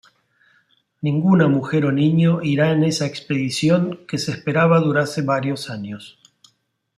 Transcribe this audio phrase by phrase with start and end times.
[1.03, 6.17] Ninguna mujer o niño irá en esa expedición que se esperaba durase varios años.